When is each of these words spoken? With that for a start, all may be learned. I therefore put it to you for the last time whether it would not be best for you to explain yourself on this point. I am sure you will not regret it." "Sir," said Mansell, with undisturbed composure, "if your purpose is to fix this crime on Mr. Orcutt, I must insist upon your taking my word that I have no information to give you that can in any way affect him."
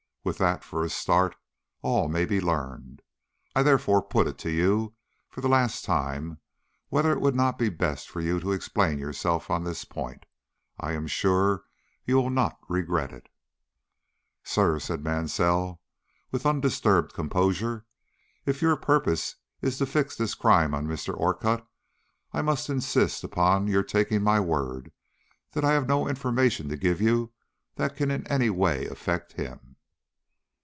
With 0.23 0.37
that 0.37 0.63
for 0.63 0.83
a 0.85 0.89
start, 0.89 1.35
all 1.81 2.07
may 2.07 2.25
be 2.25 2.39
learned. 2.39 3.01
I 3.55 3.63
therefore 3.63 4.03
put 4.03 4.27
it 4.27 4.37
to 4.41 4.51
you 4.51 4.93
for 5.31 5.41
the 5.41 5.47
last 5.49 5.83
time 5.83 6.37
whether 6.89 7.11
it 7.11 7.19
would 7.19 7.33
not 7.33 7.57
be 7.57 7.69
best 7.69 8.07
for 8.07 8.21
you 8.21 8.39
to 8.39 8.51
explain 8.51 8.99
yourself 8.99 9.49
on 9.49 9.63
this 9.63 9.83
point. 9.83 10.27
I 10.79 10.91
am 10.91 11.07
sure 11.07 11.63
you 12.05 12.17
will 12.17 12.29
not 12.29 12.59
regret 12.69 13.11
it." 13.11 13.29
"Sir," 14.43 14.77
said 14.79 15.03
Mansell, 15.03 15.81
with 16.29 16.45
undisturbed 16.45 17.13
composure, 17.15 17.87
"if 18.45 18.61
your 18.61 18.77
purpose 18.77 19.37
is 19.63 19.79
to 19.79 19.87
fix 19.87 20.15
this 20.15 20.35
crime 20.35 20.75
on 20.75 20.85
Mr. 20.85 21.17
Orcutt, 21.17 21.65
I 22.31 22.43
must 22.43 22.69
insist 22.69 23.23
upon 23.23 23.65
your 23.65 23.81
taking 23.81 24.21
my 24.21 24.39
word 24.39 24.91
that 25.53 25.65
I 25.65 25.71
have 25.71 25.87
no 25.87 26.07
information 26.07 26.69
to 26.69 26.77
give 26.77 27.01
you 27.01 27.33
that 27.77 27.95
can 27.97 28.11
in 28.11 28.27
any 28.27 28.51
way 28.51 28.85
affect 28.85 29.33
him." 29.33 29.67